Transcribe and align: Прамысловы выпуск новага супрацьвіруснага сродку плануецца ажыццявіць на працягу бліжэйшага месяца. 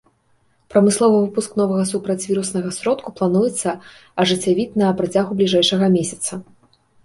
Прамысловы 0.73 1.17
выпуск 1.25 1.51
новага 1.61 1.83
супрацьвіруснага 1.91 2.73
сродку 2.79 3.09
плануецца 3.21 3.69
ажыццявіць 4.27 4.77
на 4.85 4.93
працягу 5.03 5.31
бліжэйшага 5.43 5.85
месяца. 6.01 6.31